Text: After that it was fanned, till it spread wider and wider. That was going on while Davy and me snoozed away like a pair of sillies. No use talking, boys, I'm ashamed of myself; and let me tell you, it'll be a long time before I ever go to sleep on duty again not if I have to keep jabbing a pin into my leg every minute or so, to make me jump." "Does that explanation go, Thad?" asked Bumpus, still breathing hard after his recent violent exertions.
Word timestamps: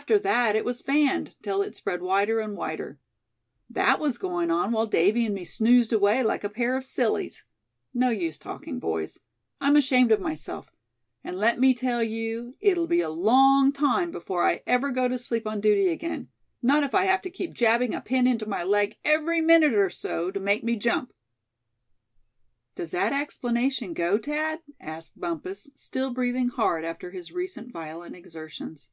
After 0.00 0.20
that 0.20 0.56
it 0.56 0.64
was 0.64 0.80
fanned, 0.80 1.34
till 1.42 1.60
it 1.62 1.76
spread 1.76 2.00
wider 2.00 2.40
and 2.40 2.56
wider. 2.56 2.98
That 3.68 4.00
was 4.00 4.16
going 4.18 4.50
on 4.50 4.72
while 4.72 4.86
Davy 4.86 5.26
and 5.26 5.34
me 5.34 5.44
snoozed 5.44 5.92
away 5.92 6.22
like 6.22 6.42
a 6.42 6.48
pair 6.48 6.74
of 6.76 6.84
sillies. 6.86 7.44
No 7.92 8.08
use 8.08 8.38
talking, 8.38 8.78
boys, 8.78 9.18
I'm 9.60 9.76
ashamed 9.76 10.10
of 10.10 10.20
myself; 10.20 10.72
and 11.22 11.36
let 11.36 11.60
me 11.60 11.74
tell 11.74 12.02
you, 12.02 12.56
it'll 12.60 12.86
be 12.86 13.02
a 13.02 13.10
long 13.10 13.72
time 13.72 14.10
before 14.10 14.44
I 14.44 14.62
ever 14.66 14.90
go 14.90 15.06
to 15.06 15.18
sleep 15.18 15.46
on 15.46 15.60
duty 15.60 15.88
again 15.88 16.28
not 16.62 16.82
if 16.82 16.94
I 16.94 17.04
have 17.04 17.20
to 17.22 17.30
keep 17.30 17.52
jabbing 17.52 17.94
a 17.94 18.00
pin 18.00 18.26
into 18.26 18.46
my 18.48 18.64
leg 18.64 18.96
every 19.04 19.40
minute 19.42 19.74
or 19.74 19.90
so, 19.90 20.30
to 20.30 20.40
make 20.40 20.64
me 20.64 20.76
jump." 20.76 21.12
"Does 22.74 22.92
that 22.92 23.12
explanation 23.12 23.92
go, 23.92 24.16
Thad?" 24.18 24.60
asked 24.80 25.20
Bumpus, 25.20 25.70
still 25.74 26.10
breathing 26.10 26.48
hard 26.48 26.84
after 26.84 27.10
his 27.10 27.32
recent 27.32 27.70
violent 27.70 28.16
exertions. 28.16 28.88